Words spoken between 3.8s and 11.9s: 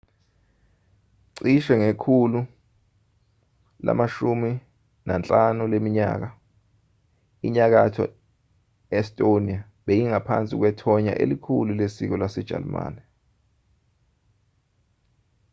lama-15 leminyaka inyakatho estonia beyingaphansi kwethonya elikhulu